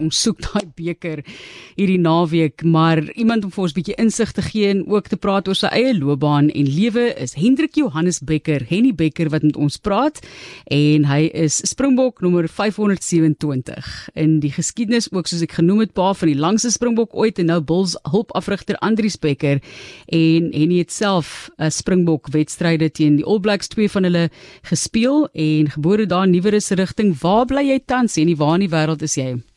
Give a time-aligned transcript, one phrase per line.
[0.00, 1.22] Ons soek daai beker
[1.76, 5.16] hierdie naweek, maar iemand om vir ons 'n bietjie insig te gee en ook te
[5.16, 9.56] praat oor sy eie loopbaan en lewe is Hendrik Johannes Becker, Henny Becker wat met
[9.56, 10.20] ons praat
[10.70, 16.12] en hy is Springbok nommer 527 in die geskiedenis ook soos ek genoem het, pa
[16.14, 19.60] van die langste Springbok ooit en nou Bulls hulpafrigter Andrius Becker
[20.08, 24.30] en Henny het self 'n Springbok wedstryde teen die All Blacks twee van hulle
[24.62, 27.14] gespeel en gebore daar in Nieuweris rigting.
[27.20, 29.49] Waar bly jy tans en waar in die wêreld is jy?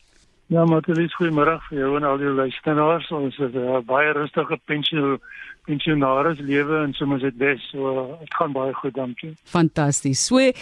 [0.52, 3.08] Ja, Matielies, goeiemôre vir jou en al die luisteraars.
[3.16, 5.18] Ons het 'n uh, baie rustige pensioen
[5.64, 7.62] pensionaris lewe en soms dit bes.
[7.72, 9.32] So dit gaan baie goed, dankie.
[9.48, 10.26] Fantasties.
[10.26, 10.52] So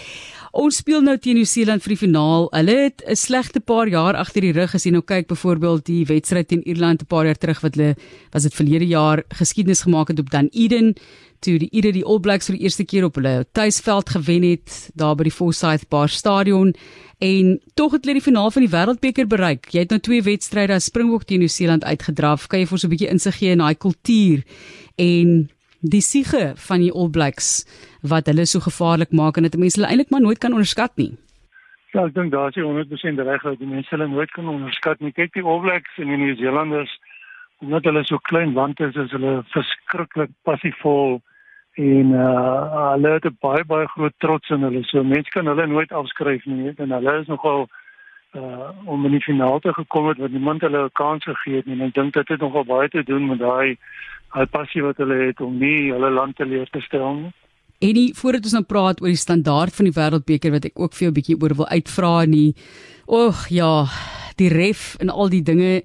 [0.52, 2.48] ons speel nou teen Nieu-Seeland vir die finaal.
[2.54, 6.04] Hulle het 'n slegte paar jaar agter die rug as jy nou kyk byvoorbeeld die
[6.06, 7.96] wedstryd teen Ierland 'n paar jaar terug wat hulle
[8.30, 10.94] was dit verlede jaar geskiedenis gemaak het op Dan Eden
[11.42, 14.76] toe die Ire die All Blacks vir die eerste keer op hulle tuisveld gewen het
[14.98, 16.72] daar by die Forsyth Bar Stadion
[17.22, 19.70] en tog het hulle die finaal van die Wêreldbeker bereik.
[19.74, 22.48] Jy het nou twee wedstryde as Springbok teen Nieu-Seeland uitgedraf.
[22.50, 24.42] Kan jy vir ons 'n bietjie insig gee in daai kultuur
[24.98, 25.50] en
[25.82, 27.66] die siege van die All Blacks
[28.02, 31.12] wat hulle so gevaarlik maak en dit mense hulle eintlik maar nooit kan onderskat nie.
[31.92, 35.00] Ja, ek dink daar is jy 100% reg dat die mense hulle nooit kan onderskat
[35.00, 35.12] nie.
[35.12, 36.98] Kyk die All Blacks en die Nieu-Seelanders
[37.62, 41.20] omdat hulle so klein land is, is hulle verskriklik passievol
[41.74, 44.84] en uh hulle het 'n baie baie groot trots in hulle.
[44.84, 47.68] So mense kan hulle nooit afskryf nie en hulle is nogal
[48.34, 51.66] uh om in die finaal te gekom het wat niemand hulle 'n kans gegee het
[51.66, 51.80] nie.
[51.80, 53.76] En ek dink dit het nogal baie te doen met daai
[54.34, 57.32] daai passie wat hulle het om nie hulle land te leer te stel nie.
[57.78, 60.92] En die voordat ons nou praat oor die standaard van die wêreldbeker wat ek ook
[60.92, 62.54] vir jou 'n bietjie oor wil uitvra nie.
[63.08, 63.86] Oeg ja,
[64.36, 65.82] die ref en al die dinge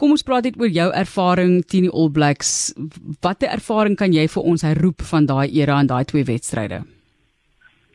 [0.00, 2.72] Kom ons praat net oor jou ervaring teen die All Blacks.
[3.20, 6.78] Watter ervaring kan jy vir ons herroep van daai era en daai twee wedstryde?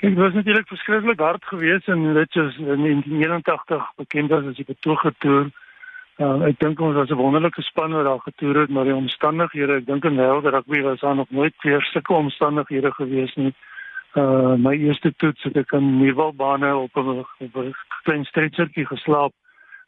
[0.05, 5.15] Ek was natuurlik verskriklik hard geweest en dit is in 1989 bekend as die betoger
[5.25, 5.49] toer.
[6.21, 9.81] Uh, ek dink ons was 'n wonderlike span wat daar getoer het, maar die omstandighede,
[9.81, 13.53] ek dink in wêreld rugby was daar nog nooit weer sulke omstandighede gewees nie.
[14.13, 17.73] Uh my eerste toets het ek in Nieuwbane op 'n
[18.03, 19.33] klein stretchertjie geslaap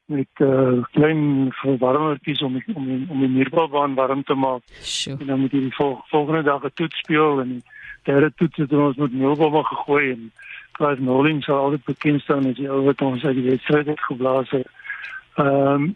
[0.07, 4.63] met uh, klein verwarmertjies om om om die muurbaan warm te maak.
[4.81, 5.17] Sure.
[5.19, 7.63] En dan moet jy die vol, volgende dag 'n toets speel en die
[8.03, 10.31] derde toets het ons met muurbaan gegooi en
[10.71, 14.03] Clive Noling sou altyd bekend staan as die ou wat ons uit die wedstryd het
[14.09, 14.67] geblaas het.
[15.35, 15.95] Ehm um,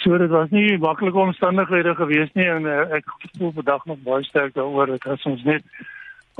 [0.00, 3.04] so dit was nie maklike omstandighede gewees nie en uh, ek
[3.38, 5.62] voel vandag nog baie sterk daaroor dat as ons net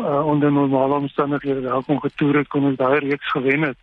[0.00, 3.78] uh, onder normale omstandighede daar kon getoer het kon ons daai reeks gewen het.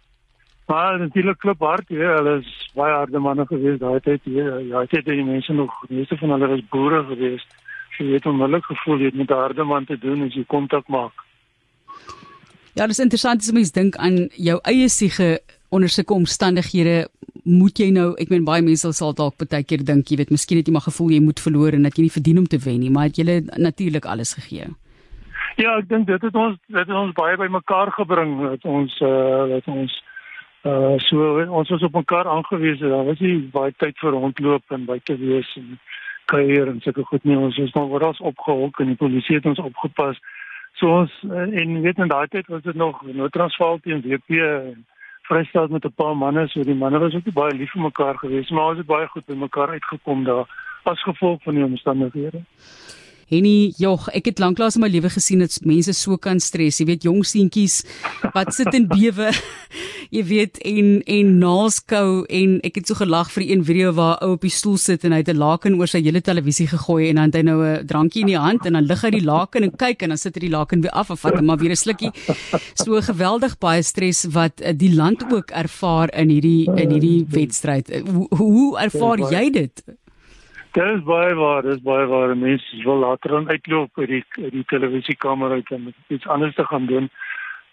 [0.70, 4.22] Maar natuurlik klop hard, ja, hulle is baie harde manne gewees daai tyd.
[4.30, 7.46] Ja, ja, dit het die mense nog, meeste van hulle was boere gewees.
[7.98, 10.88] Jy het onmiddellik gevoel jy het met 'n harde man te doen as jy kontak
[10.88, 11.26] maak.
[12.78, 17.10] Ja, dit is interessant as mens dink aan jou eie siege onder sulke omstandighede
[17.44, 20.58] moet jy nou ek meen baie mense sal dalk baie keer dink jy weet miskien
[20.58, 22.80] het jy maar gevoel jy moet verloor en dat jy nie verdien om te wen
[22.80, 24.68] nie maar het jy natuurlik alles gegee
[25.58, 29.50] Ja ek dink dit het ons dit het ons baie bymekaar gebring dat ons uh,
[29.50, 30.10] dat ons Uh
[30.62, 32.88] so ons was op mekaar aangewese.
[32.88, 35.80] Daar was nie baie tyd vir rondloop en buite wees en
[36.26, 37.38] kuier en sulke goed nie.
[37.38, 40.20] Ons was maar oral opgehok en die polisie het ons opgepas.
[40.80, 44.44] So ons uh, en weet in daai tyd was dit nog Noord-Transvaal teen WP
[45.30, 46.48] Vrystaat met 'n paar manne.
[46.48, 49.26] So die manne was ook baie lief vir mekaar geweest, maar ons het baie goed
[49.26, 50.46] by mekaar uitgekom daar
[50.84, 52.42] as gevolg van die omstandighede.
[53.30, 56.80] Henny, jog, ek het lanklaas in my lewe gesien dat mense so kan stres.
[56.82, 57.84] Jy weet jong seentjies
[58.34, 59.30] wat sit in bewe.
[60.16, 64.26] Jy weet en en naalskou en ek het so gelag vir een video waar 'n
[64.26, 67.10] ou op die stoel sit en hy het 'n laken oor sy hele televisie gegooi
[67.10, 69.26] en dan het hy nou 'n drankie in die hand en dan lig hy die
[69.26, 71.62] laken en kyk en dan sit hy die laken weer af en vat hom maar
[71.62, 72.12] weer 'n slukkie.
[72.74, 78.02] So geweldig baie stres wat eh, die land ook ervaar in hierdie in hierdie wedstryd.
[78.10, 79.84] Hoe, hoe ervaar jy dit?
[80.72, 82.38] Dit is baie waar, dit is baie waar.
[82.38, 86.66] Mense wil later dan uitloop uit die uit die televisiekamer uit en iets anders te
[86.66, 87.10] gaan doen.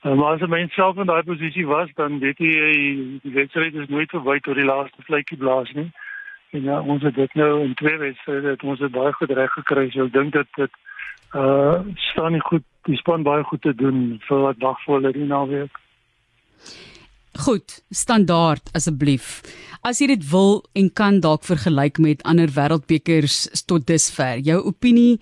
[0.03, 2.73] Uh, maar as 'n mens self in daai posisie was, dan weet jy
[3.23, 5.91] die wedstryd is nooit verby tot die laaste vletjie blaas nie.
[6.51, 9.53] En ja, ons het dit nou in twee wedstryde het ons dit baie goed reg
[9.53, 9.91] gekry.
[9.91, 10.73] So ek dink dat dit
[11.35, 15.13] uh staan nie goed, die span baie goed te doen vir wat wag vir hulle
[15.13, 15.81] die naweek.
[17.37, 19.43] Goed, standaard asseblief.
[19.85, 25.19] As jy dit wil en kan dalk vergelyk met ander wêreldbekers tot dusver, jou opinie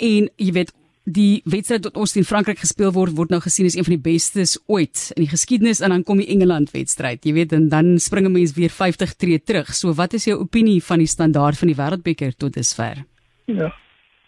[0.00, 0.74] en jy weet
[1.10, 4.04] die wedstryd wat ons teen Frankryk gespeel word word nou gesien as een van die
[4.04, 7.24] bestes ooit in die geskiedenis en dan kom die Engeland wedstryd.
[7.24, 9.72] Jy weet en dan spring 'n mens weer 50 tree terug.
[9.74, 13.04] So wat is jou opinie van die standaard van die wêreldbeker tot dusver?
[13.46, 13.72] Ja.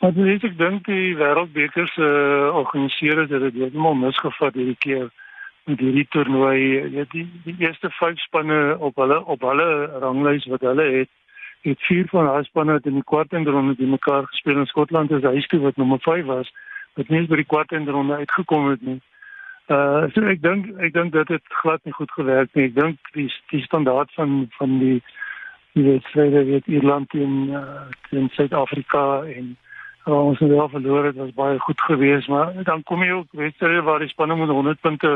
[0.01, 5.13] Wat ek dink die wêreldbeker se uh, organiseerders het dit heeltemal misgevat hierdie keer
[5.65, 6.91] met hierdie toernooi.
[6.97, 9.69] Ja, die die eerste 5 spanne op hulle op hulle
[10.05, 11.11] ranglys wat hulle het,
[11.63, 15.41] het vier van hulle spanne in die kwartfinale die mekaar gespeel in Skotland is hy
[15.47, 16.53] toe wat nommer 5 was,
[16.99, 19.01] wat nie by die kwartfinale uitgekom het nie.
[19.71, 22.71] Uh so ek dink ek dink dat dit glad nie goed gewerk nie.
[22.71, 24.99] Ek dink die die standaard van van die
[25.73, 29.55] die wedstryde weet Ierland teen uh, teen Suid-Afrika en
[30.07, 33.39] uh, ons het wel verloor dit was baie goed geweest maar dan kom jy ook
[33.41, 35.13] wedstryde waar die spanne moet 100 punte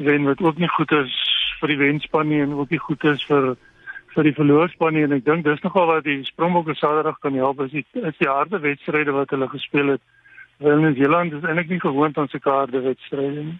[0.00, 1.16] wen wat ook nie goed is
[1.60, 3.52] vir die wenspan nie en ook nie goed is vir
[4.14, 7.60] vir die verloorspan nie en ek dink dis nogal wat die Springbokke Saterdag kan help
[7.66, 10.02] is die is die harde wedstryde wat hulle gespeel het.
[10.60, 13.58] Wel in Zeeland is eintlik nie gewoond aan sulke harde wedstryde nie.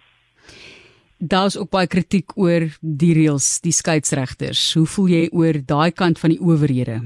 [1.21, 4.73] Daar's ook baie kritiek oor die reëls, die skeieregters.
[4.73, 6.99] Hoe voel jy oor daai kant van die owerhede?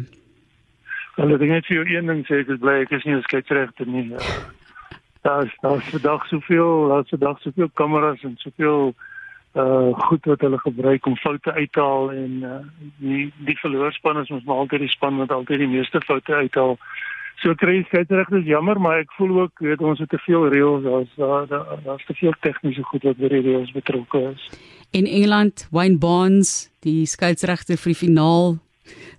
[1.16, 3.88] Wel, ek dink jy een ding sê ek is bly ek is nie 'n skeieregter
[3.88, 4.10] nie.
[5.26, 8.94] Daar's daar's vandag soveel, daar's vandag soveel kameras en soveel
[9.56, 12.62] uh goed wat hulle gebruik om foute uit te haal en uh,
[13.00, 16.78] die die verloorspan is ons maar altyd die span wat altyd die meeste foute uithaal.
[17.44, 21.16] So kry skeieregters jammer, maar ek voel ook weet ons het te veel reëls, daar's
[21.16, 24.46] daar daar's daar te veel tegniese goed wat by die reëls betrokke is.
[24.92, 28.56] In Engeland, Wayne Barnes, die skeieregter vir die finaal,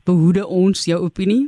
[0.05, 1.47] behoede ons jou opinie?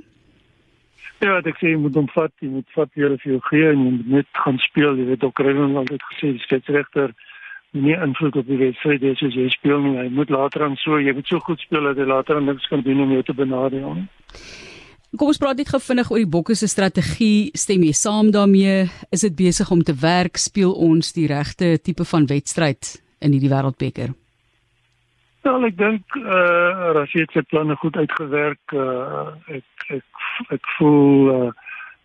[1.19, 3.81] Ja, ek sê jy moet hom vat, jy moet vat weer vir jou gee en
[3.83, 7.15] jy moet net gaan speel, jy weet ook Renan het altyd gesê die skeieregter
[7.73, 9.97] nie invloed op die wedstryd hê soos jy speel nie.
[9.99, 12.69] Hy moet later aan so, jy moet so goed speel dat hy later aan niks
[12.71, 14.09] kan doen om jou te benadeel nie.
[15.17, 17.51] Kom ons praat net gou vinnig oor die Bokke se strategie.
[17.57, 18.89] Stem jy saam daarmee?
[19.09, 20.37] Is dit besig om te werk?
[20.37, 24.13] Speel ons die regte tipe van wedstryd in hierdie Wêreldbeker?
[25.49, 28.75] Wel, ek dink eh uh, Rashid se planne goed uitgewerk.
[28.75, 31.51] Uh, ek ek ek voel uh,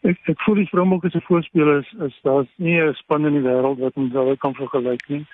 [0.08, 3.48] ek ek voel die Springbokke se voorspelers is, is daar's nie 'n span in die
[3.48, 5.26] wêreld wat ons sou kan vergelyk nie.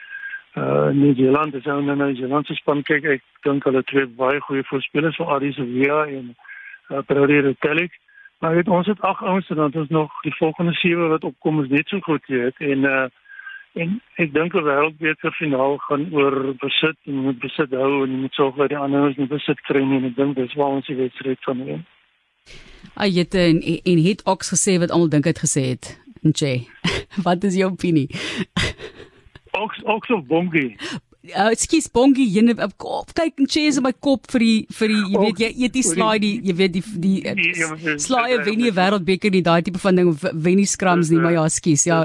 [0.58, 4.08] Uh New Zealand is nou nou New Zealand se span kyk ek dink hulle twee
[4.08, 6.32] baie goeie voorspelers vir Addis Ababa en
[6.90, 7.94] uh, probeer telik.
[8.40, 11.64] Maar weet, ons het ag ouens en dan ons nog die volgende sewe wat opkom
[11.64, 13.08] is net so goed weet en uh
[13.78, 18.34] en ek dink die wêreldbeker finaal gaan oor besit en moet besit hou en moet
[18.34, 20.90] sorg dat die ander ons nie besit kry nie en ek dink dis waar ons
[20.90, 21.86] die wedstryd van wen.
[22.96, 25.94] Ayete en en het Ox gesê wat almal dink het gesê het.
[26.26, 26.66] Nje.
[27.28, 28.08] wat is jou opinie?
[29.60, 30.68] Ox Ox of Bongi?
[31.28, 34.94] uh, ekskuus bongie jene op kop kyk en cheese in my kop vir die vir
[34.94, 37.70] die jy weet jy eet die slide die jy weet die die, die ja,
[38.02, 41.46] slide wen nie wêreldbeker nie daai tipe van ding wen nie scrums nie maar ja
[41.50, 42.02] ekskuus ja.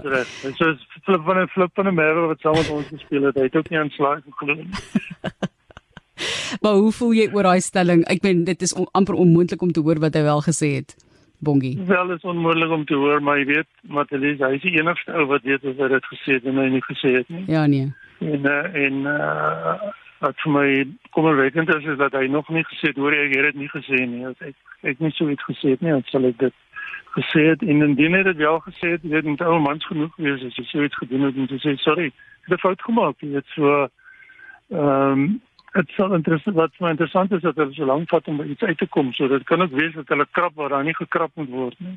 [0.59, 0.75] So
[1.05, 3.37] flip van 'n flip van 'n merwe wat saam met ons gespeel het.
[3.37, 4.57] Hy het ook nie aan slag geglo
[6.63, 8.05] maar hoe voel jy oor daai stelling?
[8.09, 10.97] Ek meen dit is on, amper onmoontlik om te hoor wat hy wel gesê het
[11.45, 11.77] Bongie.
[11.87, 15.29] Wel is onmoontlik om te hoor, maar jy weet, Matielies, hy is die enigste ou
[15.31, 17.45] wat weet of hy dit gesê het en hy nie gesê het nie.
[17.53, 19.75] Ja nee en uh, en uh,
[20.19, 20.69] wat vir my
[21.11, 24.05] kommerwekkend is is dat hy nog nie gesê het hoor ek het dit nie gesê
[24.09, 24.57] nie ek ek,
[24.93, 26.55] ek nie so iets gesê het nie dan sal ek dit
[27.17, 30.45] gesê het en indien hy dit wel gesê het dit moet ou mans genoeg wees
[30.47, 33.21] as hy so iets gedoen het om te sê sorry ek het 'n fout gemaak
[33.21, 33.75] jy weet so
[34.71, 35.27] ehm um,
[35.75, 38.79] dit sal interessant wat my interessant is dat hulle so lank vat om iets uit
[38.79, 39.11] te kom.
[39.17, 41.97] So dit kan ook wees dat hulle krap waar daar nie gekrap moet word nie.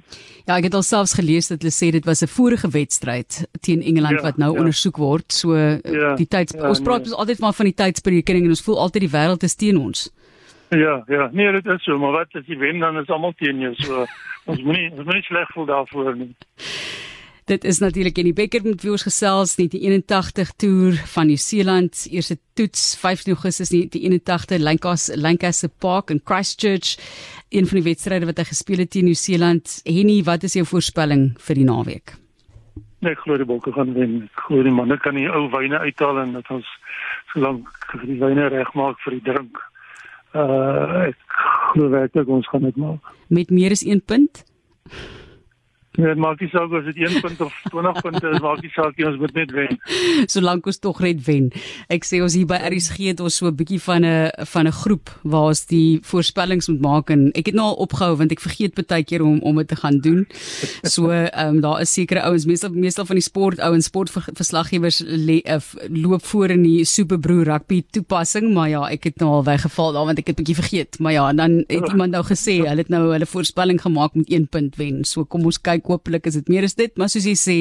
[0.49, 4.19] Ja ek het alselfs gelees dat hulle sê dit was 'n vorige wedstryd teen Engeland
[4.19, 4.59] ja, wat nou ja.
[4.59, 5.31] ondersoek word.
[5.31, 7.13] So eh, ja, die tyd ja, ons praat nee.
[7.13, 10.09] altyd maar van die tydsberekening en ons voel altyd die wêreld is teen ons.
[10.69, 11.29] Ja ja.
[11.31, 14.05] Nee dit is so maar wat as jy wen dan is almal teen jou so
[14.51, 16.33] ons moenie ons moenie sleg voel daarvoor nie
[17.47, 21.29] Dit is natuurlik in die beker met wie ons gesels net die 81 toer van
[21.29, 22.01] Nieu-Seeland.
[22.11, 26.97] Eerste toets 15 Augustus die, die 81 Lancaster Lancaster Park in Christchurch.
[27.47, 29.77] Een van die wedstryde wat hy gespeel het teen Nieu-Seeland.
[29.87, 32.17] Henny wat is jou voorspelling vir die naweek?
[33.07, 34.17] Nee glo die bokke gaan wen.
[34.43, 36.67] Glo die manne kan die ou wyne uithaal en dat ons
[37.31, 37.71] solank
[38.03, 39.63] die wyne regmaak vir die drink.
[40.35, 41.39] Uh ek
[41.71, 43.15] glo werklik ons gaan dit maak.
[43.31, 44.43] Met meer as 1 punt
[45.97, 48.97] Dit maak nie saak of dit 1 punt of 20 punte is, maak nie saak
[48.97, 49.79] nie, ons moet net wen.
[50.29, 51.49] Solank ons tog net wen.
[51.89, 54.77] Ek sê ons hier by RSG het ons so 'n bietjie van 'n van 'n
[54.83, 58.39] groep waar ons die voorspellings moet maak en ek het nou al opgehou want ek
[58.39, 60.25] vergeet baie keer om om dit te gaan doen.
[60.83, 65.59] So, ehm um, daar is sekere ouens, meestal meestal van die sport ouens, sportverslaggewers uh,
[65.89, 70.05] loop voor in die Superbroer rugby toepassing, maar ja, ek het nou al weggeval daar
[70.05, 70.99] want ek het bietjie vergeet.
[70.99, 74.47] Maar ja, dan het iemand nou gesê hulle het nou hulle voorspelling gemaak met 1
[74.47, 75.03] punt wen.
[75.05, 77.57] So kom ons kyk hopelik is dit meer as dit, maar soos jy sê,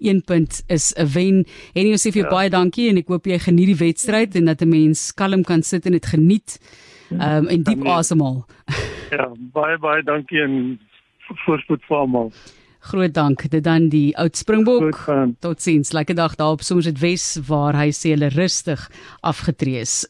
[0.00, 1.44] 1 punt is 'n wen.
[1.74, 2.36] En jy sê vir jou ja.
[2.36, 5.62] baie dankie en ek hoop jy geniet die wedstryd en dat 'n mens kalm kan
[5.62, 6.58] sit en dit geniet.
[7.10, 8.46] Ehm um, en diep asemhaal.
[9.10, 10.80] ja, baie baie dankie en
[11.44, 12.32] voorspoed vir almal.
[12.82, 13.44] Groot dank.
[13.50, 15.04] Dit dan die oud Springbok.
[15.38, 15.92] Totsiens.
[15.92, 18.88] Lekker dag daar op Somerset Wes waar hy sê hulle rustig
[19.20, 20.02] afgetree is.